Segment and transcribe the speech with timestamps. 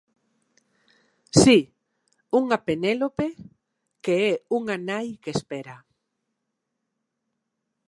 [1.41, 1.57] Si,
[2.39, 3.27] unha Penélope
[4.03, 5.77] que é unha nai que espera.